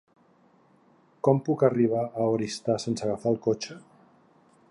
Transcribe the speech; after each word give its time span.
Com 1.27 1.41
puc 1.49 1.65
arribar 1.67 2.01
a 2.23 2.27
Oristà 2.37 2.79
sense 2.87 3.07
agafar 3.09 3.35
el 3.35 3.41
cotxe? 3.51 3.79